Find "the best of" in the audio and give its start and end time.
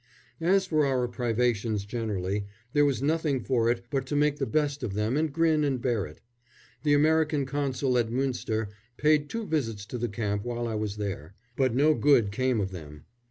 4.37-4.95